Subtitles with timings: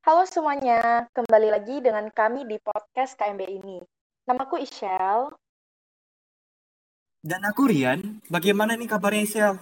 [0.00, 3.84] Halo semuanya, kembali lagi dengan kami di podcast KMB ini.
[4.24, 5.28] Namaku Ishel.
[7.20, 9.60] Dan aku Rian, bagaimana nih kabarnya Ishel?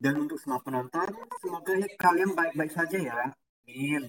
[0.00, 1.04] Dan untuk semua penonton,
[1.44, 3.20] semoga kalian baik-baik saja ya.
[3.68, 4.08] Amin.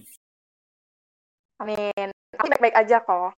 [1.60, 2.08] Amin.
[2.40, 3.36] Aku baik-baik aja kok.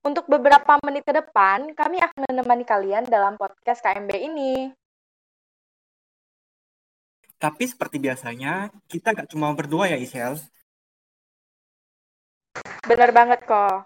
[0.00, 4.72] Untuk beberapa menit ke depan, kami akan menemani kalian dalam podcast KMB ini.
[7.36, 10.40] Tapi seperti biasanya, kita gak cuma berdua ya, Isel.
[12.88, 13.84] Bener banget kok.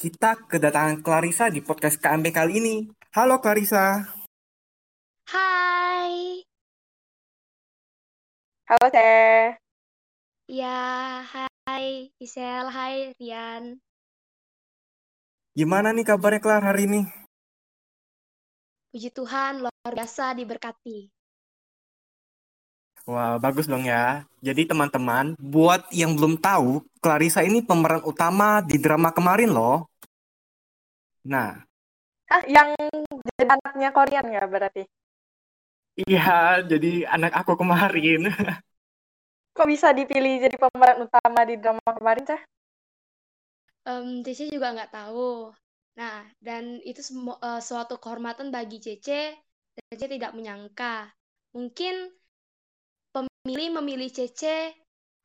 [0.00, 2.76] Kita kedatangan Clarissa di podcast KMB kali ini.
[3.12, 4.00] Halo Clarissa.
[5.28, 6.40] Hai.
[8.64, 9.60] Halo Teh.
[10.48, 13.76] Ya, hai Isel, hai Rian.
[15.52, 17.19] Gimana nih kabarnya Clar hari ini?
[18.90, 21.06] Puji Tuhan, luar biasa diberkati.
[23.06, 24.26] Wah, bagus dong ya.
[24.42, 29.86] Jadi teman-teman, buat yang belum tahu, Clarissa ini pemeran utama di drama kemarin loh.
[31.22, 31.62] Nah.
[32.26, 32.74] Hah, yang
[33.38, 34.82] jadi anaknya Korean ya berarti?
[35.94, 38.26] Iya, jadi anak aku kemarin.
[39.54, 42.42] Kok bisa dipilih jadi pemeran utama di drama kemarin, Cah?
[43.86, 45.54] Um, Cici juga nggak tahu.
[45.98, 49.34] Nah, dan itu semu- uh, suatu kehormatan bagi Cece,
[49.74, 51.10] dan Cece tidak menyangka.
[51.56, 52.14] Mungkin
[53.10, 54.74] pemilih memilih Cece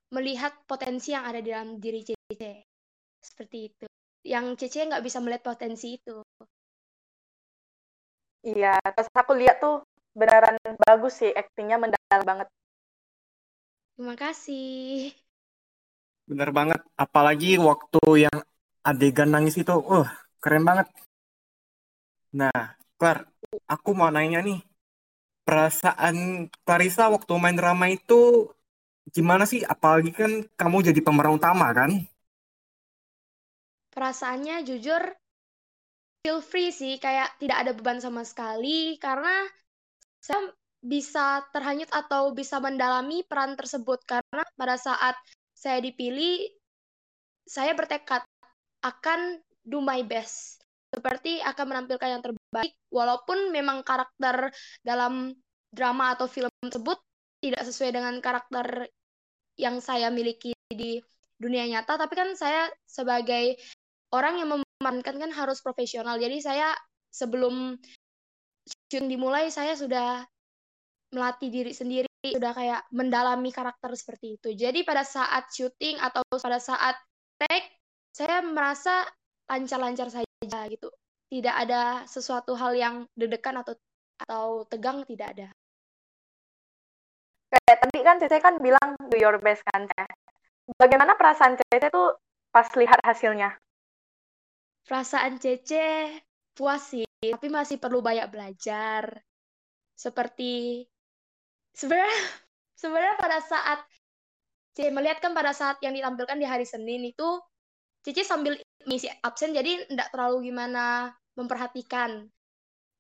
[0.10, 2.66] melihat potensi yang ada di dalam diri Cece.
[3.22, 3.86] Seperti itu.
[4.26, 6.22] Yang Cece nggak bisa melihat potensi itu.
[8.46, 9.82] Iya, terus aku lihat tuh
[10.14, 12.48] beneran bagus sih, aktingnya mendalam banget.
[13.98, 15.10] Terima kasih.
[16.30, 18.38] Bener banget, apalagi waktu yang
[18.86, 20.06] adegan nangis itu, uh,
[20.46, 20.86] keren banget.
[22.38, 23.28] Nah, Clar,
[23.68, 24.62] aku mau nanya nih,
[25.44, 28.48] perasaan Clarissa waktu main drama itu
[29.10, 29.66] gimana sih?
[29.66, 31.92] Apalagi kan kamu jadi pemeran utama kan?
[33.92, 35.02] Perasaannya jujur
[36.24, 39.44] feel free sih, kayak tidak ada beban sama sekali karena
[40.24, 40.56] saya
[40.86, 45.18] bisa terhanyut atau bisa mendalami peran tersebut karena pada saat
[45.52, 46.48] saya dipilih
[47.46, 48.22] saya bertekad
[48.86, 50.62] akan do my best.
[50.94, 54.54] Seperti akan menampilkan yang terbaik walaupun memang karakter
[54.86, 55.36] dalam
[55.74, 56.96] drama atau film tersebut
[57.44, 58.88] tidak sesuai dengan karakter
[59.60, 61.04] yang saya miliki di
[61.36, 62.00] dunia nyata.
[62.00, 63.60] Tapi kan saya sebagai
[64.16, 66.16] orang yang memerankan kan harus profesional.
[66.16, 66.72] Jadi saya
[67.12, 67.76] sebelum
[68.66, 70.24] syuting dimulai saya sudah
[71.12, 74.50] melatih diri sendiri sudah kayak mendalami karakter seperti itu.
[74.58, 76.98] Jadi pada saat syuting atau pada saat
[77.38, 77.70] take
[78.16, 79.06] saya merasa
[79.46, 80.90] lancar-lancar saja gitu
[81.30, 83.74] tidak ada sesuatu hal yang deg-degan atau
[84.16, 85.48] atau tegang tidak ada
[87.56, 90.14] kayak tadi kan Cece kan bilang do your best kan Cece.
[90.76, 92.18] Bagaimana perasaan Cece tuh
[92.50, 93.54] pas lihat hasilnya?
[94.86, 96.12] Perasaan Cece
[96.56, 99.22] puas sih, tapi masih perlu banyak belajar.
[99.96, 100.84] Seperti
[101.72, 102.12] sebenarnya
[102.82, 103.80] sebenarnya pada saat
[104.76, 107.40] Cece melihat kan pada saat yang ditampilkan di hari Senin itu
[108.06, 112.26] Cici sambil misi absen jadi tidak terlalu gimana memperhatikan.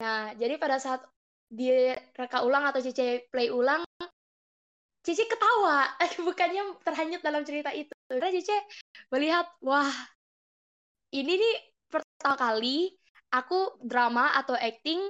[0.02, 1.02] Nah, jadi pada saat
[1.48, 3.86] direka ulang atau Cici play ulang
[5.06, 5.86] Cici ketawa,
[6.28, 7.94] bukannya terhanyut dalam cerita itu.
[8.10, 8.58] Karena Cici
[9.14, 9.94] melihat, wah,
[11.14, 12.90] ini nih pertama kali
[13.30, 15.06] aku drama atau acting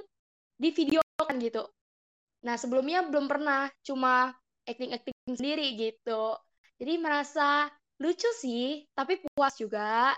[0.60, 1.64] di video kan gitu.
[2.44, 4.36] Nah, sebelumnya belum pernah, cuma
[4.68, 6.36] acting-acting sendiri gitu.
[6.76, 10.12] Jadi merasa lucu sih, tapi puas juga.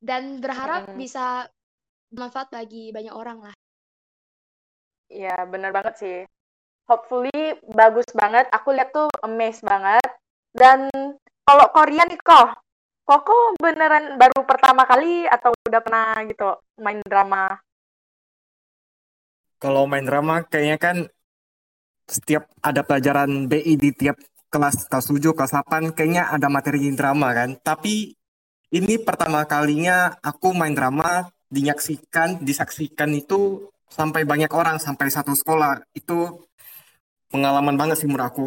[0.00, 0.98] Dan berharap hmm.
[0.98, 1.48] bisa
[2.12, 3.56] bermanfaat bagi banyak orang lah.
[5.06, 6.18] Iya, bener banget sih
[6.86, 8.46] hopefully bagus banget.
[8.54, 10.06] Aku lihat tuh amazed banget.
[10.56, 10.88] Dan
[11.44, 12.62] kalau Korea nih kok,
[13.06, 17.54] Koko beneran baru pertama kali atau udah pernah gitu main drama?
[19.62, 20.96] Kalau main drama kayaknya kan
[22.10, 24.18] setiap ada pelajaran BI di tiap
[24.50, 27.54] kelas kelas 7, kelas 8 kayaknya ada materi drama kan.
[27.62, 28.10] Tapi
[28.74, 35.86] ini pertama kalinya aku main drama dinyaksikan, disaksikan itu sampai banyak orang, sampai satu sekolah.
[35.94, 36.46] Itu
[37.30, 38.46] pengalaman banget sih menurut aku.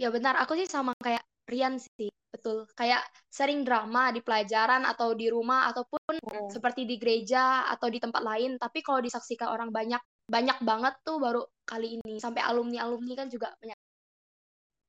[0.00, 2.66] Ya benar, aku sih sama kayak Rian sih, betul.
[2.78, 6.48] Kayak sering drama di pelajaran atau di rumah ataupun hmm.
[6.50, 8.54] seperti di gereja atau di tempat lain.
[8.56, 9.98] Tapi kalau disaksikan orang banyak,
[10.30, 12.22] banyak banget tuh baru kali ini.
[12.22, 13.78] Sampai alumni-alumni kan juga banyak.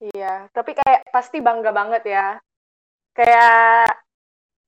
[0.02, 2.42] Iya, tapi kayak pasti bangga banget ya.
[3.12, 4.02] Kayak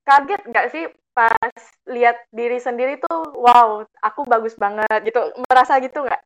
[0.03, 1.53] kaget nggak sih pas
[1.87, 6.21] lihat diri sendiri tuh wow aku bagus banget gitu merasa gitu nggak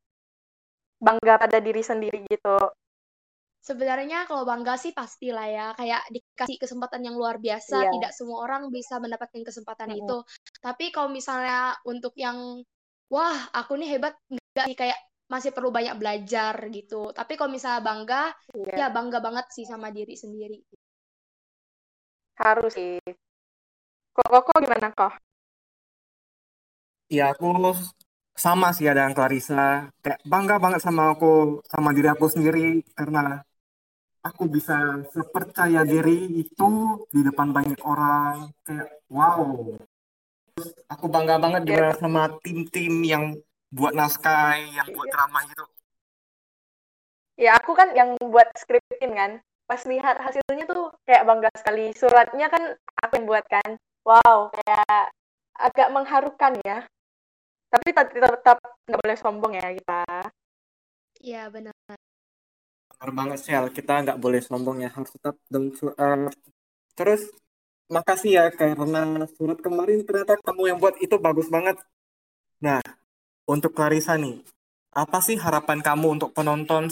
[1.04, 2.58] bangga pada diri sendiri gitu
[3.68, 8.48] Sebenarnya kalau bangga sih pastilah ya, kayak dikasih kesempatan yang luar biasa, iya tidak semua
[8.48, 10.08] orang bisa mendapatkan kesempatan Mm-mm.
[10.08, 10.18] itu.
[10.64, 12.64] Tapi kalau misalnya untuk yang,
[13.12, 14.96] wah aku nih hebat, enggak sih, kayak
[15.28, 17.12] masih perlu banyak belajar gitu.
[17.12, 18.24] Tapi kalau misalnya bangga,
[18.56, 20.64] iya ya bangga banget sih sama diri sendiri.
[22.42, 23.02] Harus sih
[24.14, 25.14] kok kok kok gimana kok
[27.08, 27.72] Ya aku
[28.36, 29.88] sama sih ada yang Clarissa.
[30.04, 33.40] Kayak bangga banget sama aku, sama diri aku sendiri karena
[34.20, 36.70] aku bisa sepercaya diri itu
[37.08, 38.52] di depan banyak orang.
[38.68, 39.72] Kayak wow.
[40.92, 43.40] Aku bangga banget juga sama tim-tim yang
[43.72, 45.14] buat naskah, yang buat iya.
[45.16, 45.66] drama gitu.
[47.38, 49.32] ya aku kan yang buat skripin kan
[49.68, 52.64] pas lihat hasilnya tuh kayak bangga sekali suratnya kan
[53.04, 53.70] aku yang buat kan
[54.08, 55.12] wow kayak
[55.60, 56.88] agak mengharukan ya
[57.68, 60.32] tapi tetap tetap nggak boleh sombong ya kita
[61.22, 61.74] Iya benar.
[62.98, 66.38] Benar banget Sel, kita nggak boleh sombong ya, harus tetap down to earth.
[66.98, 67.30] Terus
[67.88, 71.78] makasih ya karena surat kemarin ternyata kamu yang buat itu bagus banget.
[72.62, 72.82] Nah,
[73.46, 74.42] untuk Clarissa nih,
[74.94, 76.90] apa sih harapan kamu untuk penonton?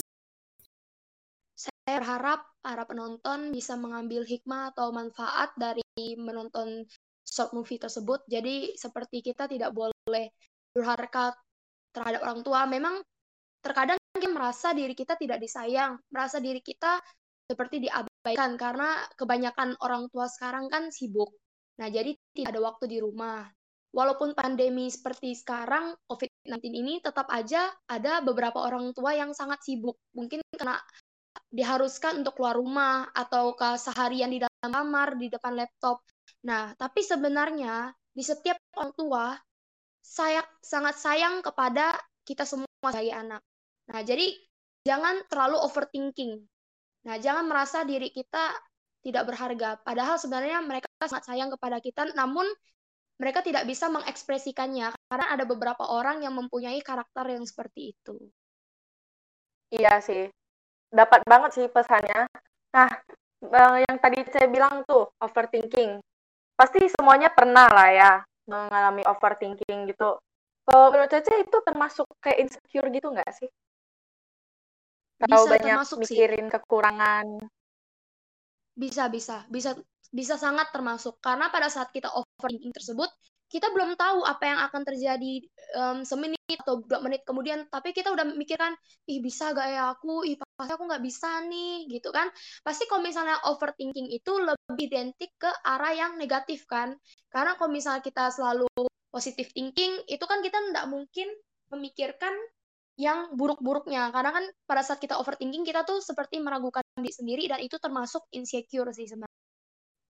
[1.58, 5.86] Saya berharap para penonton bisa mengambil hikmah atau manfaat dari
[6.18, 6.82] menonton
[7.22, 8.26] short movie tersebut.
[8.26, 10.34] Jadi seperti kita tidak boleh
[10.74, 11.30] durhaka
[11.94, 12.66] terhadap orang tua.
[12.66, 12.98] Memang
[13.62, 16.98] terkadang kita merasa diri kita tidak disayang, merasa diri kita
[17.46, 21.30] seperti diabaikan karena kebanyakan orang tua sekarang kan sibuk.
[21.78, 23.46] Nah, jadi tidak ada waktu di rumah.
[23.94, 29.96] Walaupun pandemi seperti sekarang, COVID-19 ini tetap aja ada beberapa orang tua yang sangat sibuk.
[30.12, 30.76] Mungkin karena
[31.50, 36.02] diharuskan untuk keluar rumah atau ke seharian di dalam kamar, di depan laptop.
[36.46, 39.24] Nah, tapi sebenarnya di setiap orang tua
[40.00, 43.42] saya sangat sayang kepada kita semua sebagai anak.
[43.90, 44.26] Nah, jadi
[44.86, 46.42] jangan terlalu overthinking.
[47.06, 48.54] Nah, jangan merasa diri kita
[49.02, 49.78] tidak berharga.
[49.82, 52.46] Padahal sebenarnya mereka sangat sayang kepada kita, namun
[53.16, 58.16] mereka tidak bisa mengekspresikannya karena ada beberapa orang yang mempunyai karakter yang seperti itu.
[59.72, 60.30] iya sih
[60.90, 62.28] dapat banget sih pesannya.
[62.74, 62.88] Nah
[63.42, 65.98] eh, yang tadi saya bilang tuh overthinking.
[66.56, 68.12] Pasti semuanya pernah lah ya
[68.48, 70.16] mengalami overthinking gitu.
[70.66, 73.50] Kalau menurut Cece itu termasuk kayak insecure gitu nggak sih?
[75.22, 76.18] Bisa banyak termasuk sih.
[76.18, 77.26] mikirin kekurangan.
[78.76, 79.78] Bisa, bisa, bisa,
[80.10, 81.16] bisa sangat termasuk.
[81.22, 83.08] Karena pada saat kita overthinking tersebut,
[83.46, 85.32] kita belum tahu apa yang akan terjadi
[85.78, 88.74] em, semenit atau dua menit kemudian, tapi kita udah mikirkan,
[89.06, 92.30] ih bisa gak ya aku, ih pasti aku nggak bisa nih, gitu kan?
[92.62, 96.94] Pasti kalau misalnya overthinking itu lebih identik ke arah yang negatif kan?
[97.30, 98.66] Karena kalau misalnya kita selalu
[99.10, 101.28] positive thinking, itu kan kita nggak mungkin
[101.70, 102.34] memikirkan
[102.96, 107.60] yang buruk-buruknya karena kan pada saat kita overthinking kita tuh seperti meragukan diri sendiri dan
[107.60, 109.36] itu termasuk insecure sih sebenarnya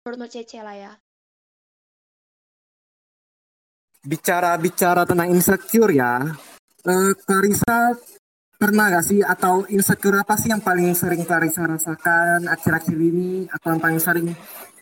[0.04, 0.92] menurut Cece lah ya
[4.06, 6.22] Bicara-bicara tentang insecure ya,
[6.86, 7.92] eh, Clarissa
[8.56, 13.74] pernah gak sih atau insecure apa sih yang paling sering Clarissa rasakan akhir-akhir ini atau
[13.74, 14.30] yang paling sering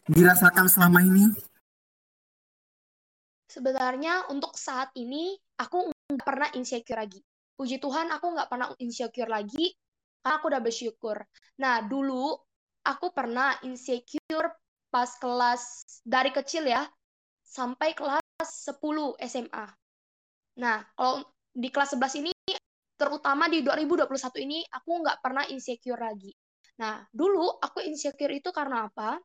[0.06, 1.32] dirasakan selama ini?
[3.54, 7.22] sebenarnya untuk saat ini aku nggak pernah insecure lagi.
[7.54, 9.70] Puji Tuhan aku nggak pernah insecure lagi
[10.18, 11.16] karena aku udah bersyukur.
[11.62, 12.34] Nah dulu
[12.82, 14.50] aku pernah insecure
[14.90, 16.82] pas kelas dari kecil ya
[17.46, 19.66] sampai kelas 10 SMA
[20.58, 21.22] nah kalau
[21.54, 22.32] di kelas 11 ini
[22.94, 24.10] terutama di 2021
[24.46, 26.30] ini aku nggak pernah insecure lagi
[26.78, 29.18] nah dulu aku insecure itu karena apa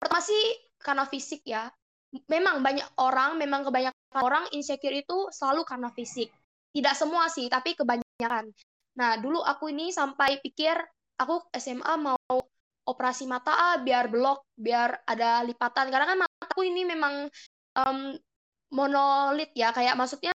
[0.00, 0.44] pertama sih
[0.80, 1.68] karena fisik ya
[2.28, 6.32] memang banyak orang, memang kebanyakan orang insecure itu selalu karena fisik.
[6.72, 8.52] Tidak semua sih, tapi kebanyakan.
[8.98, 10.74] Nah, dulu aku ini sampai pikir
[11.20, 12.18] aku SMA mau
[12.88, 15.92] operasi mata ah, biar belok, biar ada lipatan.
[15.92, 17.28] Karena kan mataku ini memang
[17.78, 18.18] um,
[18.74, 20.34] monolit ya, kayak maksudnya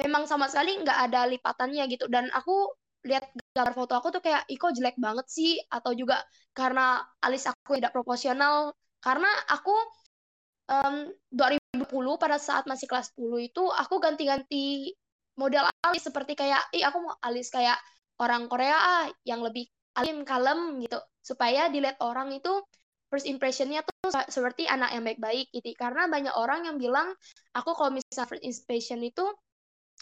[0.00, 2.10] memang sama sekali nggak ada lipatannya gitu.
[2.10, 2.74] Dan aku
[3.06, 5.56] lihat gambar foto aku tuh kayak, iko jelek banget sih.
[5.70, 6.20] Atau juga
[6.56, 8.74] karena alis aku tidak proporsional.
[8.98, 9.74] Karena aku
[10.68, 14.92] um, 2010 pada saat masih kelas 10 itu aku ganti-ganti
[15.36, 17.76] model alis seperti kayak ih aku mau alis kayak
[18.22, 19.66] orang Korea ah yang lebih
[19.98, 22.62] alim kalem gitu supaya dilihat orang itu
[23.14, 25.70] first impressionnya tuh seperti anak yang baik-baik gitu.
[25.78, 27.14] Karena banyak orang yang bilang
[27.54, 29.22] aku kalau misalnya first impression itu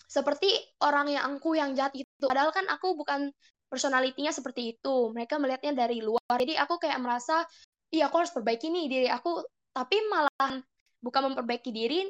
[0.08, 0.48] seperti
[0.80, 2.08] orang yang angkuh yang jahat gitu.
[2.24, 3.28] Padahal kan aku bukan
[3.68, 5.12] personalitinya seperti itu.
[5.12, 6.40] Mereka melihatnya dari luar.
[6.40, 7.44] Jadi aku kayak merasa
[7.92, 9.44] iya aku harus perbaiki nih diri aku.
[9.76, 10.64] Tapi malahan
[11.04, 12.08] bukan memperbaiki diri,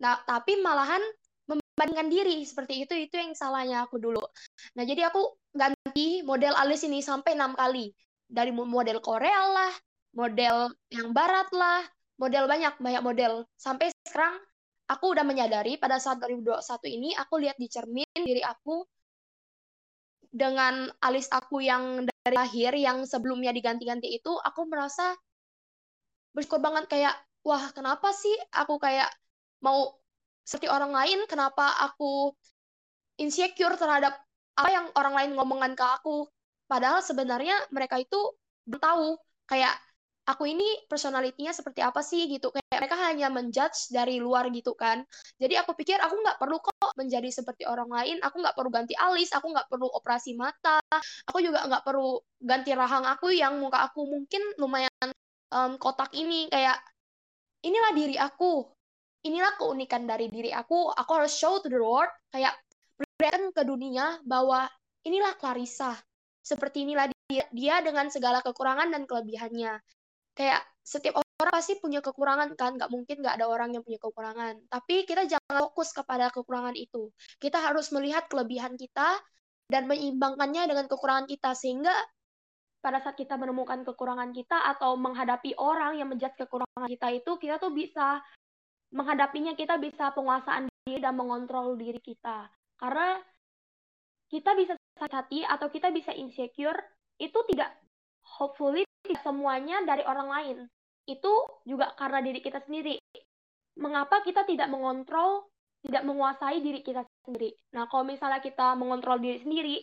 [0.00, 1.00] nah tapi malahan
[1.48, 2.44] membandingkan diri.
[2.48, 4.24] Seperti itu itu yang salahnya aku dulu.
[4.76, 7.92] Nah jadi aku ganti model alis ini sampai enam kali.
[8.30, 9.72] Dari model Korea lah,
[10.14, 11.84] model yang Barat lah,
[12.18, 13.46] model banyak banyak model.
[13.54, 14.38] Sampai sekarang
[14.90, 18.82] aku udah menyadari pada saat 2021 ini aku lihat di cermin diri aku
[20.30, 25.14] dengan alis aku yang dari lahir yang sebelumnya diganti-ganti itu aku merasa
[26.34, 29.10] bersyukur banget kayak wah kenapa sih aku kayak
[29.62, 29.94] mau
[30.44, 31.18] seperti orang lain?
[31.30, 32.34] Kenapa aku
[33.22, 34.18] insecure terhadap
[34.58, 36.26] apa yang orang lain ngomongan ke aku?
[36.66, 38.18] Padahal sebenarnya mereka itu
[38.66, 39.14] tahu.
[39.46, 39.74] Kayak
[40.30, 42.54] aku ini personalitinya seperti apa sih gitu.
[42.54, 45.02] Kayak mereka hanya menjudge dari luar gitu kan.
[45.42, 48.16] Jadi aku pikir aku nggak perlu kok menjadi seperti orang lain.
[48.22, 50.78] Aku nggak perlu ganti alis aku nggak perlu operasi mata.
[51.26, 55.08] Aku juga nggak perlu ganti rahang aku yang muka aku mungkin lumayan
[55.50, 56.46] um, kotak ini.
[56.46, 56.78] Kayak
[57.66, 58.64] inilah diri aku.
[59.20, 60.94] Inilah keunikan dari diri aku.
[60.94, 62.08] Aku harus show to the world.
[62.32, 62.56] Kayak
[62.96, 64.64] perlihatkan ke dunia bahwa
[65.04, 65.98] inilah Clarissa.
[66.40, 69.76] Seperti inilah dia, dia dengan segala kekurangan dan kelebihannya
[70.40, 74.64] kayak setiap orang pasti punya kekurangan kan nggak mungkin nggak ada orang yang punya kekurangan.
[74.72, 77.12] Tapi kita jangan fokus kepada kekurangan itu.
[77.36, 79.20] Kita harus melihat kelebihan kita
[79.68, 81.92] dan menyeimbangkannya dengan kekurangan kita sehingga
[82.80, 87.60] pada saat kita menemukan kekurangan kita atau menghadapi orang yang menjudge kekurangan kita itu kita
[87.60, 88.24] tuh bisa
[88.96, 92.48] menghadapinya kita bisa penguasaan diri dan mengontrol diri kita.
[92.80, 93.20] Karena
[94.32, 96.80] kita bisa sakit hati atau kita bisa insecure
[97.20, 97.76] itu tidak
[98.40, 98.88] hopefully
[99.20, 100.58] semuanya dari orang lain.
[101.04, 102.96] Itu juga karena diri kita sendiri.
[103.76, 105.52] Mengapa kita tidak mengontrol,
[105.84, 107.52] tidak menguasai diri kita sendiri?
[107.76, 109.76] Nah, kalau misalnya kita mengontrol diri sendiri,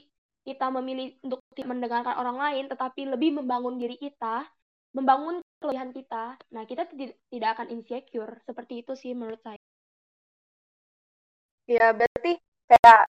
[0.48, 4.48] kita memilih untuk tidak mendengarkan orang lain, tetapi lebih membangun diri kita,
[4.96, 6.88] membangun kelebihan kita, nah kita
[7.30, 8.40] tidak akan insecure.
[8.48, 9.60] Seperti itu sih menurut saya.
[11.68, 12.40] Ya, berarti
[12.72, 13.02] kayak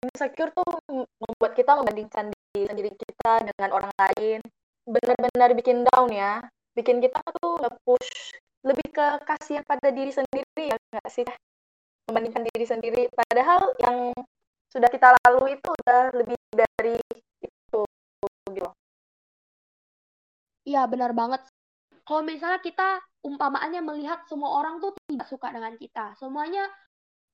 [0.00, 4.40] insecure tuh membuat kita membandingkan diri sendiri kita dengan orang lain,
[4.86, 6.40] benar-benar bikin down ya.
[6.78, 11.26] Bikin kita tuh nge-push lebih ke kasihan pada diri sendiri ya nggak sih?
[12.06, 13.02] Membandingkan diri sendiri.
[13.10, 14.14] Padahal yang
[14.70, 16.98] sudah kita lalui itu udah lebih dari
[17.42, 17.80] itu
[18.54, 18.68] gitu.
[20.66, 21.42] Iya benar banget.
[22.06, 26.14] Kalau misalnya kita umpamaannya melihat semua orang tuh tidak suka dengan kita.
[26.18, 26.66] Semuanya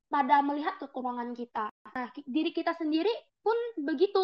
[0.09, 1.69] pada melihat kekurangan kita.
[1.69, 4.21] Nah diri kita sendiri pun begitu.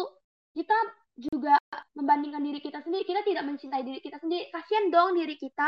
[0.53, 0.73] Kita
[1.19, 1.59] juga
[1.99, 4.47] membandingkan diri kita sendiri, kita tidak mencintai diri kita sendiri.
[4.49, 5.67] Kasihan dong diri kita.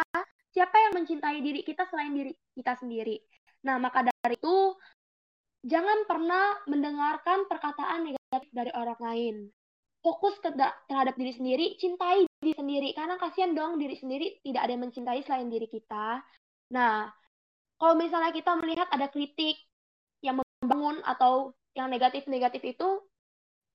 [0.51, 3.19] Siapa yang mencintai diri kita selain diri kita sendiri?
[3.67, 4.75] Nah, maka dari itu
[5.63, 9.35] jangan pernah mendengarkan perkataan negatif dari orang lain.
[10.01, 14.83] Fokus terhadap diri sendiri, cintai diri sendiri karena kasihan dong diri sendiri tidak ada yang
[14.89, 16.25] mencintai selain diri kita.
[16.73, 17.07] Nah,
[17.77, 19.55] kalau misalnya kita melihat ada kritik
[20.25, 22.89] yang membangun atau yang negatif-negatif itu,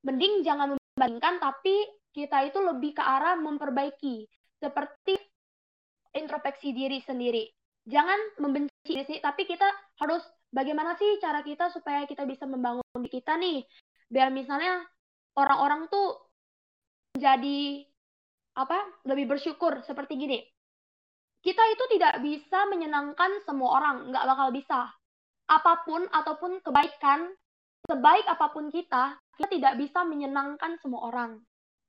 [0.04, 1.84] mending jangan membandingkan tapi
[2.16, 4.24] kita itu lebih ke arah memperbaiki.
[4.56, 5.12] Seperti
[6.16, 7.44] introspeksi diri sendiri.
[7.84, 9.68] Jangan membenci diri sendiri tapi kita
[10.00, 13.60] harus bagaimana sih cara kita supaya kita bisa membangun diri kita nih?
[14.08, 14.80] Biar misalnya
[15.36, 16.32] orang-orang tuh
[17.12, 17.84] menjadi
[18.56, 19.84] apa lebih bersyukur.
[19.84, 20.40] Seperti gini.
[21.44, 24.08] Kita itu tidak bisa menyenangkan semua orang.
[24.08, 24.88] Nggak bakal bisa.
[25.46, 27.36] Apa pun ataupun kebaikan
[27.86, 31.40] sebaik apa pun kita kita tidak bisa menyenangkan semua orang.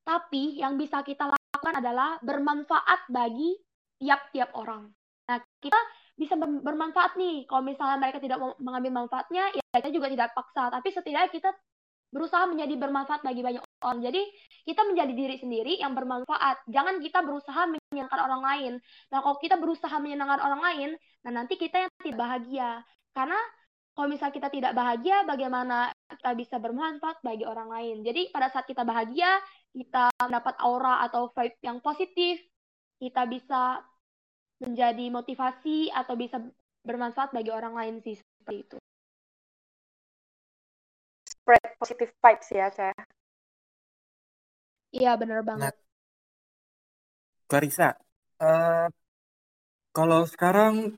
[0.04, 3.56] Tapi yang bisa kita lakukan adalah bermanfaat bagi
[4.00, 4.88] tiap-tiap orang.
[5.28, 5.76] Nah, kita
[6.16, 7.44] bisa bermanfaat nih.
[7.48, 10.72] Kalau misalnya mereka tidak mengambil manfaatnya, ya kita juga tidak paksa.
[10.72, 11.50] Tapi setidaknya kita
[12.08, 14.00] berusaha menjadi bermanfaat bagi banyak orang.
[14.00, 14.22] Jadi
[14.64, 16.64] kita menjadi diri sendiri yang bermanfaat.
[16.72, 18.74] Jangan kita berusaha menyenangkan orang lain.
[19.12, 20.90] Nah kalau kita berusaha menyenangkan orang lain,
[21.28, 22.82] nah nanti kita yang tidak bahagia.
[23.12, 23.40] Karena
[23.98, 28.06] kalau misalnya kita tidak bahagia, bagaimana kita bisa bermanfaat bagi orang lain.
[28.06, 29.42] Jadi pada saat kita bahagia,
[29.74, 32.38] kita mendapat aura atau vibe yang positif,
[33.02, 33.82] kita bisa
[34.62, 36.38] menjadi motivasi atau bisa
[36.86, 38.78] bermanfaat bagi orang lain sih seperti itu.
[41.26, 42.94] Spread positive vibes ya, saya.
[44.94, 45.74] Iya, benar banget.
[45.74, 45.86] Nah,
[47.50, 47.98] Clarissa,
[48.46, 48.94] uh,
[49.90, 50.94] kalau sekarang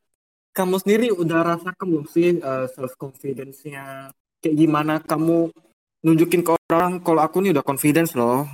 [0.54, 4.10] kamu sendiri udah rasa kamu sih uh, self confidence-nya
[4.42, 5.54] kayak gimana kamu
[6.04, 8.48] nunjukin ke orang kalau aku nih udah confidence loh.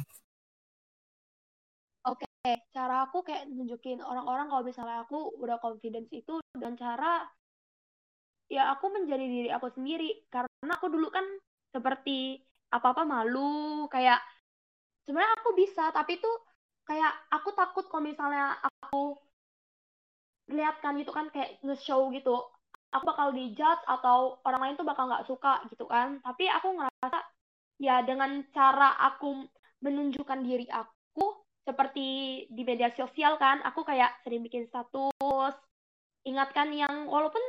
[2.06, 2.62] Oke, okay.
[2.70, 7.26] cara aku kayak nunjukin orang-orang kalau misalnya aku udah confidence itu dengan cara
[8.46, 11.26] ya aku menjadi diri aku sendiri karena aku dulu kan
[11.74, 12.38] seperti
[12.70, 14.22] apa-apa malu kayak
[15.06, 16.46] sebenarnya aku bisa tapi tuh
[16.86, 19.18] kayak aku takut kalau misalnya aku
[20.46, 22.42] perlihatkan gitu kan kayak nge-show gitu.
[22.94, 26.24] Aku bakal dijudge atau orang lain tuh bakal nggak suka gitu kan.
[26.24, 27.20] Tapi aku ngerasa
[27.82, 29.44] ya dengan cara aku
[29.84, 32.08] menunjukkan diri aku seperti
[32.48, 35.58] di media sosial kan aku kayak sering bikin status
[36.24, 37.42] ingatkan yang walaupun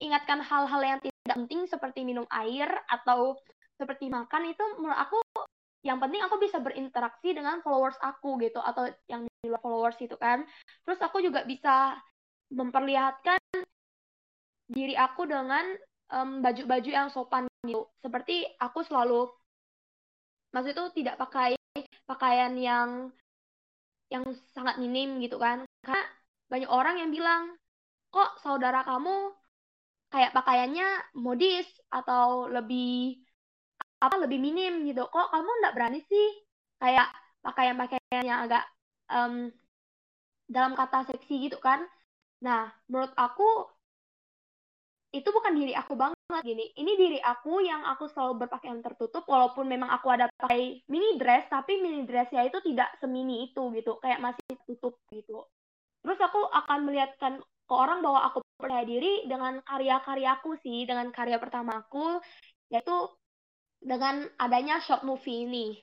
[0.00, 3.36] ingatkan hal-hal yang tidak penting seperti minum air atau
[3.76, 5.18] seperti makan itu menurut aku
[5.80, 10.12] yang penting aku bisa berinteraksi dengan followers aku gitu atau yang di luar followers itu
[10.20, 10.44] kan.
[10.84, 11.96] Terus aku juga bisa
[12.50, 13.38] memperlihatkan
[14.70, 15.66] diri aku dengan
[16.42, 17.86] baju-baju um, yang sopan gitu.
[18.02, 19.30] Seperti aku selalu
[20.50, 21.54] maksud itu tidak pakai
[22.06, 22.88] pakaian yang
[24.10, 25.62] yang sangat minim gitu kan.
[25.86, 26.02] Karena
[26.50, 27.54] banyak orang yang bilang
[28.10, 29.30] kok saudara kamu
[30.10, 33.22] kayak pakaiannya modis atau lebih
[34.02, 35.06] apa lebih minim gitu?
[35.06, 36.28] Kok kamu nggak berani sih
[36.82, 37.06] kayak
[37.46, 38.66] pakaian-pakaian yang agak
[39.06, 39.54] um,
[40.50, 41.86] dalam kata seksi gitu kan
[42.40, 43.68] nah menurut aku
[45.10, 46.16] itu bukan diri aku banget
[46.46, 46.70] gini.
[46.70, 51.50] Ini diri aku yang aku selalu berpakaian tertutup walaupun memang aku ada pakai mini dress
[51.50, 53.98] tapi mini dressnya itu tidak semini itu gitu.
[53.98, 55.42] Kayak masih tutup gitu.
[56.00, 61.38] Terus aku akan melihatkan ke orang bahwa aku percaya diri dengan karya-karyaku sih, dengan karya
[61.42, 62.22] pertama aku,
[62.70, 62.94] yaitu
[63.82, 65.78] dengan adanya short movie ini.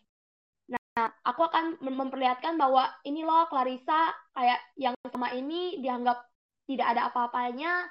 [0.72, 6.28] Nah, aku akan memperlihatkan bahwa ini loh Clarissa kayak yang sama ini dianggap
[6.68, 7.88] tidak ada apa-apanya,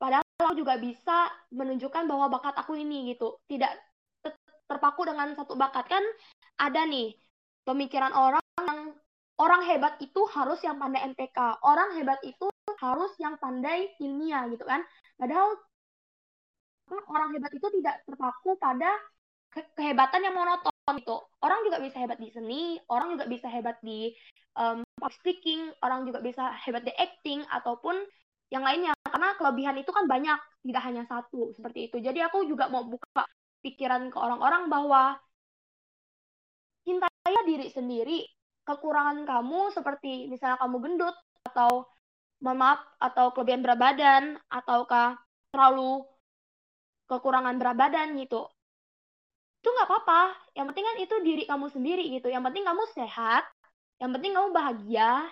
[0.00, 3.76] padahal aku juga bisa menunjukkan bahwa bakat aku ini gitu, tidak
[4.66, 5.86] terpaku dengan satu bakat.
[5.86, 6.02] Kan
[6.56, 7.12] ada nih
[7.68, 8.96] pemikiran orang yang
[9.38, 12.48] orang hebat itu harus yang pandai NPK, orang hebat itu
[12.80, 14.80] harus yang pandai ilmiah gitu kan.
[15.20, 15.54] Padahal
[17.12, 18.90] orang hebat itu tidak terpaku pada
[19.52, 21.16] ke kehebatan yang monoton gitu.
[21.38, 24.10] Orang juga bisa hebat di seni, orang juga bisa hebat di
[24.58, 24.82] um,
[25.22, 28.02] speaking, orang juga bisa hebat di acting ataupun
[28.50, 28.90] yang lainnya.
[29.06, 32.02] Karena kelebihan itu kan banyak, tidak hanya satu seperti itu.
[32.02, 33.22] Jadi aku juga mau buka
[33.62, 35.14] pikiran ke orang-orang bahwa
[36.82, 38.20] cintailah diri sendiri.
[38.62, 41.18] Kekurangan kamu seperti misalnya kamu gendut
[41.50, 41.82] atau
[42.42, 45.18] mohon atau kelebihan berat badan ataukah
[45.50, 46.06] terlalu
[47.10, 48.46] kekurangan berat badan gitu
[49.62, 50.22] itu nggak apa-apa.
[50.58, 52.26] Yang penting kan itu diri kamu sendiri gitu.
[52.26, 53.46] Yang penting kamu sehat
[54.02, 55.30] yang penting kamu bahagia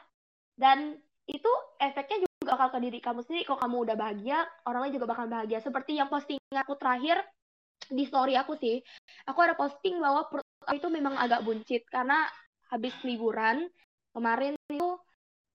[0.55, 0.95] dan
[1.27, 1.51] itu
[1.83, 3.43] efeknya juga bakal ke diri kamu sendiri.
[3.51, 4.39] Kalau kamu udah bahagia
[4.71, 5.59] orang lain juga bakal bahagia.
[5.59, 7.19] Seperti yang posting aku terakhir
[7.91, 8.79] di story aku sih
[9.27, 12.23] aku ada posting bahwa perut aku itu memang agak buncit karena
[12.71, 13.67] habis liburan
[14.15, 14.89] kemarin itu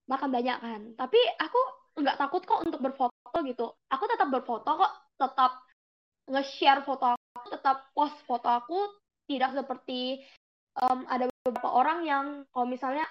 [0.04, 0.80] makan banyak kan.
[1.00, 1.60] Tapi aku
[1.96, 3.72] nggak takut kok untuk berfoto gitu.
[3.88, 5.64] Aku tetap berfoto kok tetap
[6.28, 8.90] nge-share foto aku tetap post foto aku
[9.30, 10.18] tidak seperti
[10.82, 13.06] um, ada beberapa orang yang kalau misalnya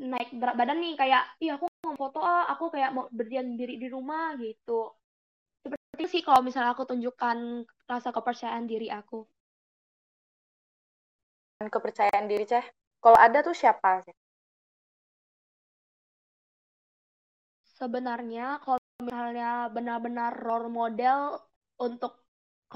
[0.00, 3.76] naik berat badan nih kayak iya aku mau foto ah aku kayak mau berdiam diri
[3.76, 4.96] di rumah gitu.
[5.60, 9.28] Seperti itu sih kalau misalnya aku tunjukkan rasa kepercayaan diri aku.
[11.68, 12.64] Kepercayaan diri ceh.
[13.00, 14.16] Kalau ada tuh siapa sih?
[17.76, 21.40] Sebenarnya kalau misalnya benar-benar role model
[21.76, 22.25] untuk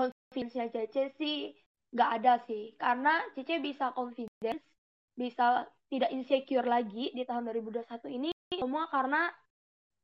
[0.00, 1.52] confidence-nya Cece sih
[1.92, 2.72] nggak ada sih.
[2.80, 4.64] Karena Cece bisa confidence,
[5.12, 7.84] bisa tidak insecure lagi di tahun 2021
[8.16, 9.28] ini semua karena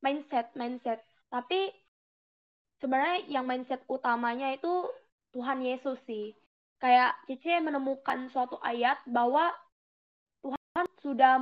[0.02, 1.00] mindset, mindset.
[1.30, 1.70] Tapi
[2.82, 4.90] sebenarnya yang mindset utamanya itu
[5.32, 6.34] Tuhan Yesus sih.
[6.76, 9.48] Kayak Cici menemukan suatu ayat bahwa
[10.44, 11.34] Tuhan sudah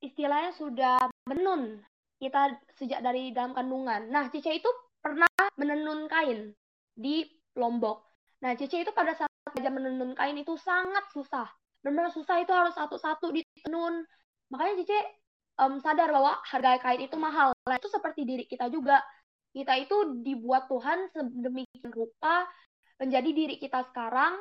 [0.00, 0.96] istilahnya sudah
[1.28, 1.84] menun
[2.16, 4.08] kita sejak dari dalam kandungan.
[4.08, 4.70] Nah, Cice itu
[5.04, 5.28] pernah
[5.60, 6.56] menenun kain
[6.94, 8.02] di Lombok.
[8.42, 11.46] Nah, Cice itu pada saat belajar menenun kain itu sangat susah.
[11.82, 14.02] Benar-benar susah itu harus satu-satu ditenun.
[14.50, 14.98] Makanya Cice
[15.58, 17.54] um, sadar bahwa harga kain itu mahal.
[17.66, 19.02] Nah, itu seperti diri kita juga.
[19.54, 22.42] Kita itu dibuat Tuhan sedemikian rupa
[22.98, 24.34] menjadi diri kita sekarang.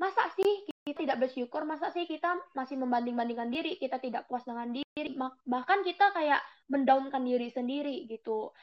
[0.00, 1.66] Masa sih kita tidak bersyukur?
[1.66, 3.74] Masa sih kita masih membanding-bandingkan diri?
[3.74, 5.18] Kita tidak puas dengan diri?
[5.18, 6.38] Bahkan kita kayak
[6.70, 8.54] mendaunkan diri sendiri gitu.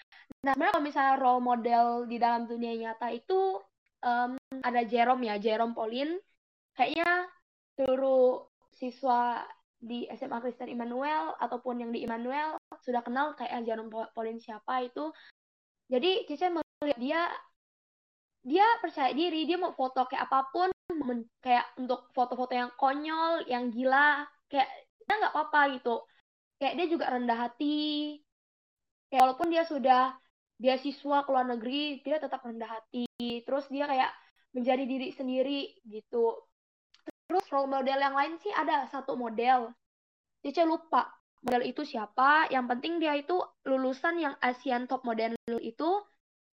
[0.47, 3.59] Nah, sebenarnya kalau misalnya role model di dalam dunia nyata itu
[4.07, 6.15] um, ada Jerome ya, Jerome Pauline.
[6.79, 7.27] Kayaknya
[7.75, 9.43] seluruh siswa
[9.83, 15.11] di SMA Kristen Immanuel ataupun yang di Immanuel sudah kenal kayak Jerome Pauline siapa itu.
[15.91, 17.21] Jadi Cice melihat dia
[18.43, 20.69] dia percaya diri, dia mau foto kayak apa pun,
[21.39, 24.67] kayak untuk foto-foto yang konyol, yang gila, kayak
[25.07, 25.95] dia nggak apa-apa gitu.
[26.59, 28.19] Kayak dia juga rendah hati.
[29.07, 30.03] Kayak walaupun dia sudah
[30.59, 33.07] dia siswa ke luar negeri dia tetap rendah hati.
[33.19, 34.11] Terus dia kayak
[34.51, 36.43] menjadi diri sendiri gitu.
[37.27, 39.71] Terus role model yang lain sih ada satu model.
[40.43, 41.07] Cice lupa
[41.43, 42.51] model itu siapa.
[42.51, 45.89] Yang penting dia itu lulusan yang Asian Top Model itu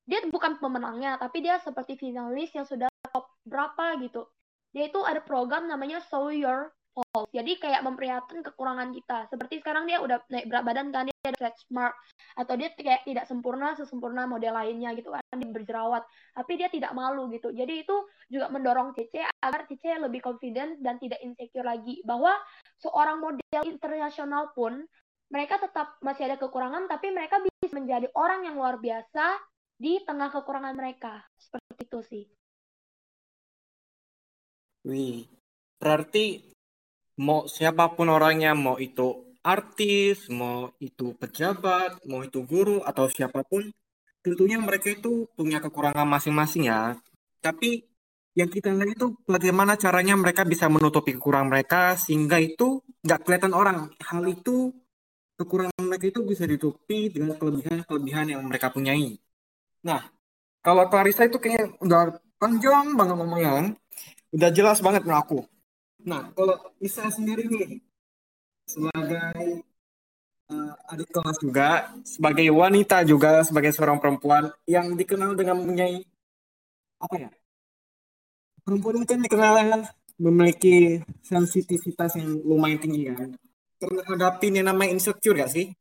[0.08, 4.26] dia bukan pemenangnya, tapi dia seperti finalis yang sudah top berapa gitu.
[4.70, 7.30] Dia itu ada program namanya Show Your Fault.
[7.30, 9.26] Jadi kayak memperlihatkan kekurangan kita.
[9.30, 11.94] Seperti sekarang dia udah naik berat badan kan, dia ada stretch mark
[12.38, 16.02] atau dia kayak tidak sempurna sesempurna model lainnya gitu kan, dia berjerawat.
[16.34, 17.50] Tapi dia tidak malu gitu.
[17.54, 17.96] Jadi itu
[18.30, 22.34] juga mendorong Cece agar Cece lebih confident dan tidak insecure lagi bahwa
[22.82, 24.86] seorang model internasional pun
[25.30, 29.38] mereka tetap masih ada kekurangan tapi mereka bisa menjadi orang yang luar biasa
[29.80, 31.24] di tengah kekurangan mereka.
[31.40, 32.24] Seperti itu sih.
[34.84, 35.24] Wih,
[35.80, 36.52] berarti
[37.20, 43.40] mau siapa pun orangnya, mau itu artis, mau itu pejabat, mau itu guru atau siapa
[43.44, 43.64] pun,
[44.20, 46.96] tentunya mereka itu punya kekurangan masing-masing ya.
[47.40, 47.84] Tapi
[48.36, 53.52] yang kita lihat itu bagaimana caranya mereka bisa menutupi kekurangan mereka sehingga itu nggak kelihatan
[53.56, 53.92] orang.
[54.00, 54.72] Hal itu
[55.40, 59.16] kekurangan mereka itu bisa ditutupi dengan kelebihan-kelebihan yang mereka punyai.
[59.80, 60.00] Nah,
[60.60, 63.66] kalau Clarissa itu kayaknya udah panjang banget ngomongnya kan.
[64.30, 65.38] Udah jelas banget menurut aku.
[66.04, 67.80] Nah, kalau Isa sendiri nih,
[68.64, 69.64] sebagai
[70.48, 71.70] uh, adik kelas juga,
[72.04, 76.04] sebagai wanita juga, sebagai seorang perempuan yang dikenal dengan mempunyai
[77.00, 77.30] apa ya?
[78.64, 79.88] Perempuan kan dikenal
[80.20, 83.32] memiliki sensitivitas yang lumayan tinggi kan.
[83.80, 85.72] Terhadap ini namanya insecure gak sih?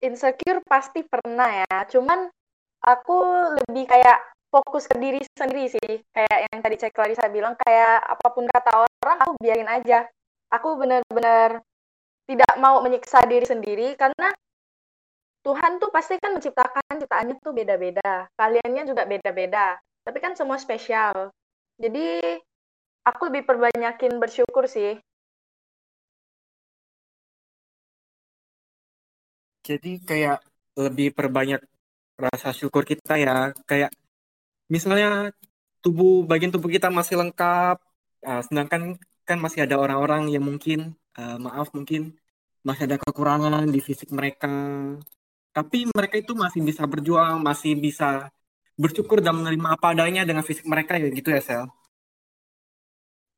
[0.00, 1.76] Insecure pasti pernah ya.
[1.88, 2.28] Cuman
[2.84, 3.18] aku
[3.60, 4.18] lebih kayak
[4.50, 5.92] fokus ke diri sendiri sih.
[6.10, 10.08] Kayak yang tadi Cek Clarissa bilang, kayak apa pun kata orang, aku biarin aja.
[10.50, 11.62] Aku benar-benar
[12.26, 14.30] tidak mau menyiksa diri sendiri karena
[15.40, 18.28] Tuhan tuh pasti kan menciptakan ciptaannya tuh beda-beda.
[18.36, 19.78] Kaliannya juga beda-beda.
[20.04, 21.32] Tapi kan semua spesial.
[21.80, 22.36] Jadi
[23.08, 25.00] aku lebih perbanyakin bersyukur sih
[29.66, 30.38] jadi kayak
[30.78, 31.60] lebih perbanyak
[32.16, 33.52] rasa syukur kita ya.
[33.68, 33.90] Kayak
[34.72, 35.32] misalnya
[35.84, 37.76] tubuh bagian tubuh kita masih lengkap
[38.28, 42.16] uh, sedangkan kan masih ada orang-orang yang mungkin uh, maaf mungkin
[42.66, 44.50] masih ada kekurangan di fisik mereka.
[45.50, 48.30] Tapi mereka itu masih bisa berjuang masih bisa
[48.78, 51.64] bersyukur dan menerima apa adanya dengan fisik mereka ya gitu ya Sel?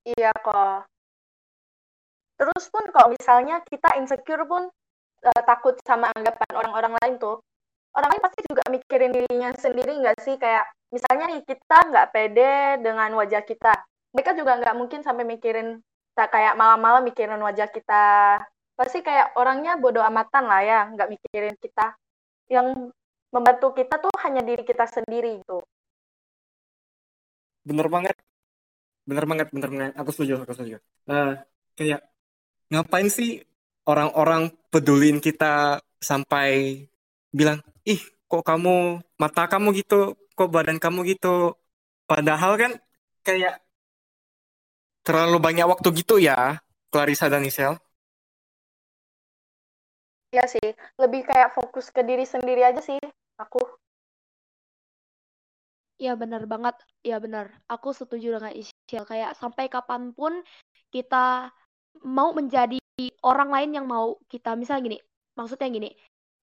[0.03, 0.93] Iya kok
[2.43, 4.67] terus pun kalau misalnya kita insecure pun
[5.25, 7.39] uh, takut sama anggapan orang-orang lain tuh.
[7.93, 10.37] Orang lain pasti juga mikirin dirinya sendiri nggak sih?
[10.41, 13.73] Kayak misalnya nih kita nggak pede dengan wajah kita.
[14.13, 15.81] Mereka juga nggak mungkin sampai mikirin
[16.13, 18.41] tak kayak malam-malam mikirin wajah kita.
[18.77, 21.97] Pasti kayak orangnya bodoh amatan lah ya nggak mikirin kita.
[22.49, 22.93] Yang
[23.33, 25.61] membantu kita tuh hanya diri kita sendiri itu
[27.67, 28.17] bener banget.
[29.09, 29.93] Bener banget bener banget.
[29.99, 30.77] Aku setuju aku setuju.
[31.07, 31.39] Uh,
[31.79, 32.01] kayak
[32.71, 33.43] ngapain sih
[33.87, 36.83] orang-orang pedulin kita sampai
[37.31, 41.55] bilang, ih kok kamu, mata kamu gitu, kok badan kamu gitu.
[42.07, 42.73] Padahal kan
[43.23, 43.63] kayak
[45.03, 47.79] terlalu banyak waktu gitu ya, Clarissa dan Isel.
[50.33, 52.97] Iya sih, lebih kayak fokus ke diri sendiri aja sih,
[53.37, 53.61] aku.
[56.01, 56.75] Ya benar banget,
[57.07, 57.53] ya benar.
[57.71, 59.07] Aku setuju dengan Isel.
[59.07, 60.43] Kayak sampai kapan pun
[60.91, 61.55] kita
[62.03, 62.82] mau menjadi
[63.23, 64.99] orang lain yang mau kita misalnya gini
[65.39, 65.91] maksudnya gini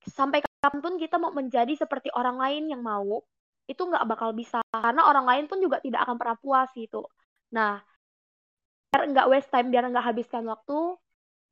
[0.08, 3.22] sampai kapan pun kita mau menjadi seperti orang lain yang mau
[3.70, 7.06] itu nggak bakal bisa karena orang lain pun juga tidak akan pernah puas gitu.
[7.54, 7.78] Nah
[8.90, 10.98] biar nggak waste time biar nggak habiskan waktu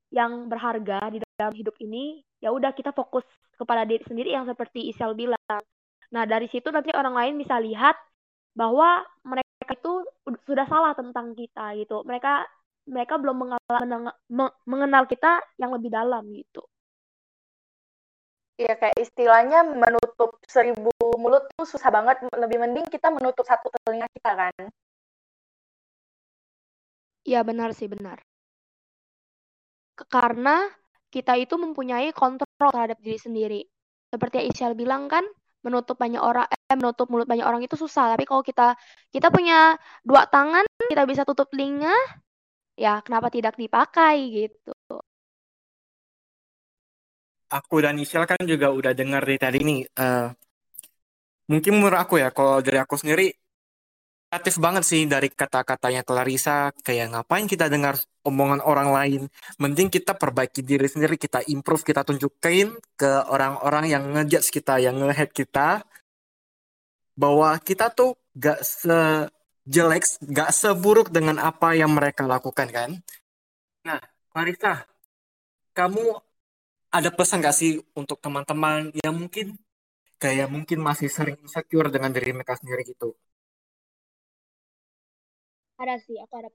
[0.10, 3.21] yang berharga di dalam hidup ini ya udah kita fokus
[3.53, 5.62] kepada diri sendiri yang seperti Isel bilang.
[6.10, 7.93] Nah dari situ nanti orang lain bisa lihat
[8.57, 9.93] bahwa mereka itu
[10.49, 12.01] sudah salah tentang kita gitu.
[12.01, 12.49] Mereka
[12.88, 14.15] mereka belum mengenal,
[14.65, 16.63] mengenal kita yang lebih dalam gitu.
[18.58, 20.89] Iya kayak istilahnya menutup seribu
[21.21, 22.15] mulut tuh susah banget.
[22.34, 24.56] Lebih mending kita menutup satu telinga kita kan.
[27.30, 28.17] Iya benar sih benar.
[30.13, 30.65] Karena
[31.13, 33.62] kita itu mempunyai kontrol terhadap diri sendiri.
[34.13, 35.26] Seperti Isyal bilang kan,
[35.65, 38.15] menutup banyak orang, eh, menutup mulut banyak orang itu susah.
[38.15, 38.73] Tapi kalau kita
[39.13, 41.93] kita punya dua tangan, kita bisa tutup telinga,
[42.77, 44.73] ya kenapa tidak dipakai gitu.
[47.49, 49.81] Aku dan Michelle kan juga udah dengar dari tadi nih.
[49.97, 50.29] Uh,
[51.49, 53.33] mungkin menurut aku ya, kalau dari aku sendiri
[54.27, 56.75] kreatif banget sih dari kata-katanya Clarissa.
[56.83, 57.95] Kayak ngapain kita dengar
[58.27, 59.21] omongan orang lain.
[59.63, 64.99] Mending kita perbaiki diri sendiri, kita improve, kita tunjukin ke orang-orang yang ngejudge kita, yang
[64.99, 65.87] ngehead kita.
[67.15, 69.31] Bahwa kita tuh gak se
[69.67, 72.89] jelek, gak seburuk dengan apa yang mereka lakukan kan.
[73.84, 73.99] Nah,
[74.32, 74.88] Marisa,
[75.75, 76.15] kamu
[76.88, 79.60] ada pesan gak sih untuk teman-teman yang mungkin
[80.17, 83.12] kayak mungkin masih sering insecure dengan diri mereka sendiri gitu?
[85.77, 86.49] Ada sih, aku ada.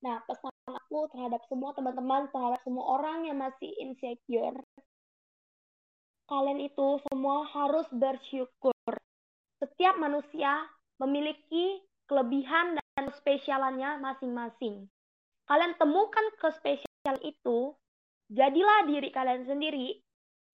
[0.00, 4.56] Nah, pesan aku terhadap semua teman-teman, terhadap semua orang yang masih insecure,
[6.30, 8.72] kalian itu semua harus bersyukur.
[9.60, 10.64] Setiap manusia
[10.96, 14.86] memiliki kelebihan dan spesialannya masing-masing.
[15.46, 17.74] Kalian temukan kespesialan itu,
[18.30, 20.02] jadilah diri kalian sendiri,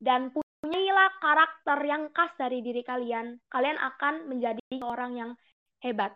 [0.03, 3.41] dan punyailah karakter yang khas dari diri kalian.
[3.49, 5.31] Kalian akan menjadi orang yang
[5.81, 6.12] hebat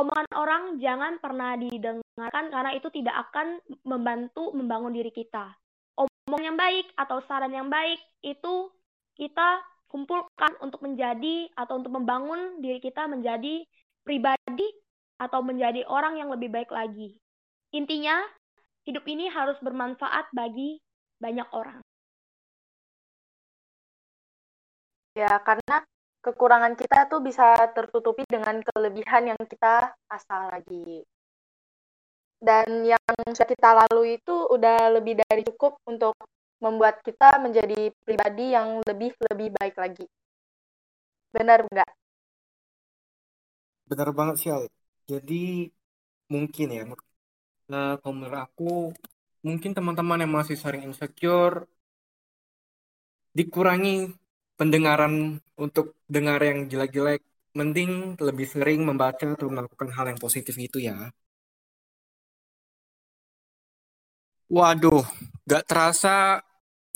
[0.00, 5.52] omongan orang jangan pernah didengarkan karena itu tidak akan membantu membangun diri kita.
[6.00, 8.72] Omong yang baik atau saran yang baik itu
[9.20, 9.60] kita
[9.92, 13.60] kumpulkan untuk menjadi atau untuk membangun diri kita menjadi
[14.04, 14.68] pribadi
[15.20, 17.16] atau menjadi orang yang lebih baik lagi.
[17.76, 18.24] Intinya,
[18.88, 20.80] hidup ini harus bermanfaat bagi
[21.20, 21.80] banyak orang.
[25.12, 25.84] Ya, karena
[26.24, 31.04] kekurangan kita tuh bisa tertutupi dengan kelebihan yang kita asal lagi.
[32.40, 36.16] Dan yang sudah kita lalui itu udah lebih dari cukup untuk
[36.60, 40.08] membuat kita menjadi pribadi yang lebih lebih baik lagi.
[41.36, 41.99] Benar nggak?
[43.90, 44.64] Benar banget sih, Al.
[45.10, 45.68] Jadi
[46.34, 46.82] mungkin ya,
[47.72, 48.64] nah, menurut aku,
[49.46, 51.56] mungkin teman-teman yang masih sering insecure,
[53.38, 53.94] dikurangi
[54.58, 55.14] pendengaran
[55.64, 57.20] untuk dengar yang jelek-jelek,
[57.58, 57.92] mending
[58.28, 60.96] lebih sering membaca atau melakukan hal yang positif gitu ya.
[64.56, 65.06] Waduh,
[65.50, 66.42] gak terasa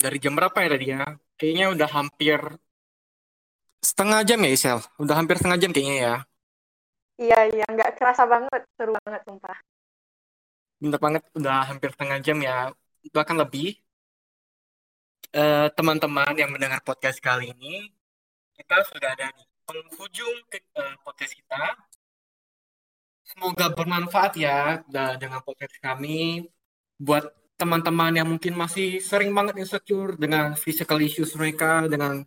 [0.03, 1.03] dari jam berapa ya tadi ya?
[1.39, 2.39] Kayaknya udah hampir
[3.89, 4.79] setengah jam ya Isel?
[5.03, 6.15] Udah hampir setengah jam kayaknya ya?
[7.15, 9.57] Iya, iya, nggak kerasa banget, seru banget sumpah.
[10.83, 12.75] Bener banget, udah hampir setengah jam ya,
[13.15, 13.79] bahkan lebih.
[15.35, 17.91] Eh, teman-teman uh, yang mendengar podcast kali ini,
[18.55, 21.75] kita sudah ada di penghujung ke, uh, podcast kita.
[23.27, 24.79] Semoga bermanfaat ya
[25.19, 26.47] dengan podcast kami
[26.95, 27.27] buat
[27.59, 32.23] teman-teman yang mungkin masih sering banget insecure dengan physical issues mereka, dengan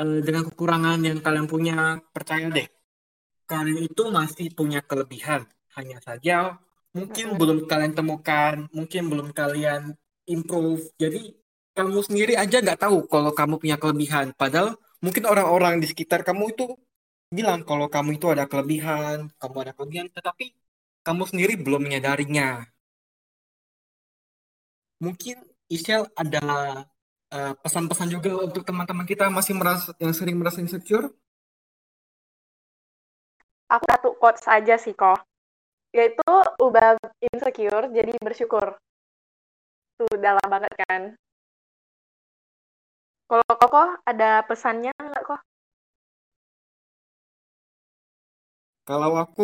[0.00, 2.00] uh, dengan kekurangan yang kalian punya.
[2.08, 2.68] Percaya deh,
[3.52, 5.44] kalian itu masih punya kelebihan.
[5.76, 6.36] Hanya saja
[6.96, 9.82] mungkin belum kalian temukan, mungkin belum kalian
[10.28, 10.82] improve.
[11.00, 11.20] Jadi
[11.76, 14.26] kamu sendiri aja nggak tahu kalau kamu punya kelebihan.
[14.36, 16.64] Padahal mungkin orang-orang di sekitar kamu itu
[17.32, 20.52] bilang kalau kamu itu ada kelebihan, kamu ada kelebihan, tetapi
[21.06, 22.68] kamu sendiri belum menyadarinya.
[25.02, 25.36] Mungkin
[25.72, 26.44] Isel ada
[27.32, 31.08] uh, pesan-pesan juga untuk teman-teman kita masih merasa yang sering merasa insecure?
[33.72, 35.24] Aku satu quotes aja sih kok,
[35.96, 36.20] yaitu
[36.60, 38.76] ubah insecure jadi bersyukur.
[39.96, 41.02] Tuh dalam banget kan.
[43.32, 45.40] Kalau Koko ada pesannya nggak kok?
[48.84, 49.42] Kalau aku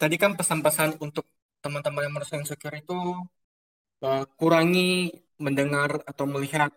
[0.00, 1.28] tadi kan pesan-pesan untuk
[1.60, 2.96] teman-teman yang merasa insecure itu
[4.06, 5.12] uh, kurangi
[5.44, 6.70] mendengar atau melihat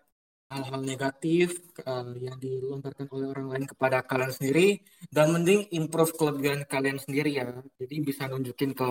[0.50, 6.66] hal-hal negatif uh, yang dilontarkan oleh orang lain kepada kalian sendiri dan mending improve kelebihan
[6.66, 7.46] kalian sendiri ya.
[7.78, 8.88] Jadi bisa nunjukin ke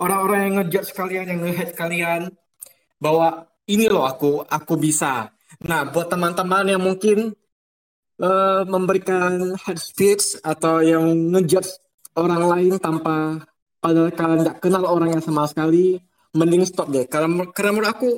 [0.00, 2.32] orang-orang yang ngejudge kalian, yang nge kalian
[2.96, 7.36] bahwa ini loh aku, aku bisa Nah, buat teman-teman yang mungkin
[8.22, 11.04] uh, memberikan head speech atau yang
[11.36, 11.76] ngejudge
[12.16, 13.44] orang lain tanpa
[13.82, 16.00] padahal kalian nggak kenal orangnya sama sekali,
[16.32, 17.04] mending stop deh.
[17.04, 18.10] Karena, karena menurut aku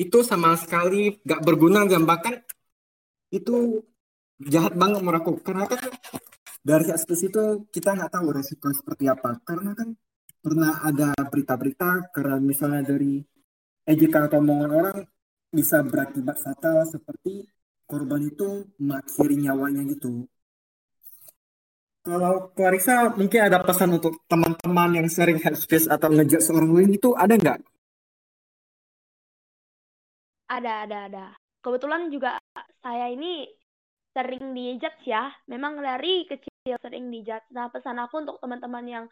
[0.00, 2.40] itu sama sekali nggak berguna dan bahkan
[3.28, 3.84] itu
[4.40, 5.44] jahat banget menurut.
[5.44, 5.92] Karena kan
[6.64, 9.36] dari speech itu kita nggak tahu resiko seperti apa.
[9.44, 9.92] Karena kan
[10.40, 13.20] pernah ada berita-berita karena misalnya dari
[13.84, 14.98] ejekan atau omongan orang
[15.52, 17.44] bisa berakibat fatal seperti
[17.84, 20.24] korban itu mengakhiri nyawanya gitu.
[22.00, 27.12] Kalau Clarissa mungkin ada pesan untuk teman-teman yang sering headspace atau ngejak seorang lain itu
[27.12, 27.60] ada nggak?
[30.50, 31.26] Ada, ada, ada.
[31.62, 32.34] Kebetulan juga
[32.82, 33.46] saya ini
[34.10, 35.30] sering dijudge ya.
[35.46, 37.46] Memang dari kecil sering dijudge.
[37.54, 39.04] Nah, pesan aku untuk teman-teman yang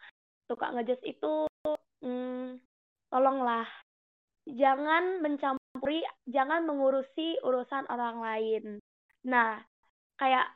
[0.51, 1.47] suka ngejudge itu,
[2.03, 2.59] hmm,
[3.07, 3.63] tolonglah
[4.49, 8.63] jangan mencampuri, jangan mengurusi urusan orang lain.
[9.23, 9.63] Nah,
[10.19, 10.49] kayak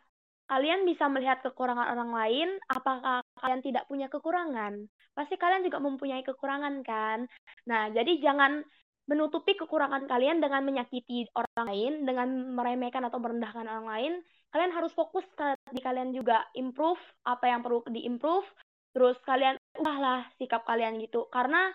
[0.51, 4.91] kalian bisa melihat kekurangan orang lain, apakah kalian tidak punya kekurangan?
[5.15, 7.29] Pasti kalian juga mempunyai kekurangan kan?
[7.69, 8.65] Nah, jadi jangan
[9.03, 14.13] menutupi kekurangan kalian dengan menyakiti orang lain, dengan meremehkan atau merendahkan orang lain.
[14.53, 15.25] Kalian harus fokus
[15.73, 18.45] di kalian juga improve apa yang perlu diimprove,
[18.93, 21.27] terus kalian ubahlah sikap kalian gitu.
[21.33, 21.73] Karena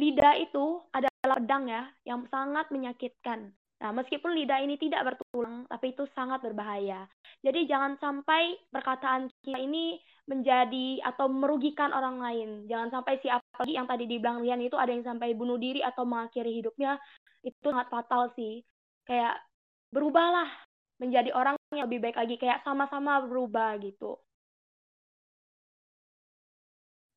[0.00, 3.54] lidah itu ada adalah pedang ya, yang sangat menyakitkan.
[3.82, 7.10] Nah, meskipun lidah ini tidak bertulang, tapi itu sangat berbahaya.
[7.42, 9.98] Jadi jangan sampai perkataan kita ini
[10.30, 12.48] menjadi atau merugikan orang lain.
[12.70, 16.06] Jangan sampai si apalagi yang tadi dibilang Lian itu ada yang sampai bunuh diri atau
[16.06, 16.94] mengakhiri hidupnya,
[17.42, 18.62] itu sangat fatal sih.
[19.02, 19.42] Kayak
[19.90, 20.46] berubahlah
[21.02, 24.14] menjadi orang yang lebih baik lagi, kayak sama-sama berubah gitu.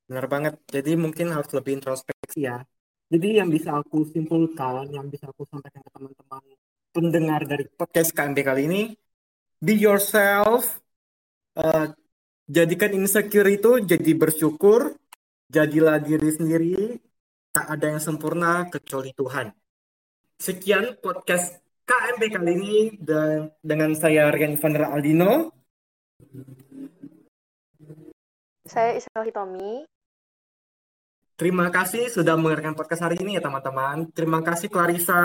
[0.09, 0.53] Benar banget.
[0.69, 2.65] Jadi mungkin harus lebih introspeksi ya.
[3.05, 6.43] Jadi yang bisa aku simpulkan, yang bisa aku sampaikan ke teman-teman
[6.89, 8.81] pendengar dari podcast KMB kali ini,
[9.61, 10.81] be yourself,
[11.53, 11.93] uh,
[12.49, 14.97] jadikan insecure itu jadi bersyukur,
[15.53, 16.97] jadilah diri sendiri,
[17.53, 19.53] tak ada yang sempurna kecuali Tuhan.
[20.41, 25.53] Sekian podcast KMB kali ini dan dengan saya Rian Vandra Aldino.
[28.65, 29.94] Saya Isel Hitomi.
[31.35, 34.07] Terima kasih sudah mendengarkan podcast hari ini ya teman-teman.
[34.15, 35.19] Terima kasih Clarissa.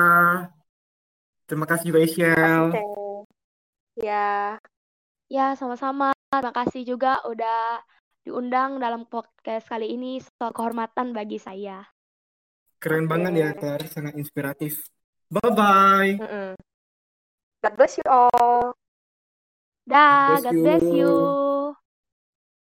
[1.46, 2.74] Terima kasih juga Ishel.
[3.94, 4.58] Ya.
[5.30, 6.10] Ya, sama-sama.
[6.34, 7.86] Terima kasih juga udah
[8.26, 10.18] diundang dalam podcast kali ini.
[10.18, 11.86] Soal kehormatan bagi saya.
[12.82, 13.10] Keren okay.
[13.14, 13.80] banget ya, Clar.
[13.86, 14.82] Sangat inspiratif.
[15.30, 16.18] Bye-bye.
[16.18, 16.50] Mm -mm.
[17.62, 18.74] God bless you all.
[19.86, 20.58] Dah, God bless you.
[20.58, 21.49] God bless you.